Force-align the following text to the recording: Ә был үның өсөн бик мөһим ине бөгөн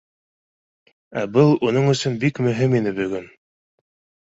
Ә 1.21 1.25
был 1.35 1.53
үның 1.69 1.91
өсөн 1.93 2.17
бик 2.25 2.43
мөһим 2.49 2.77
ине 2.83 2.97
бөгөн 3.03 3.31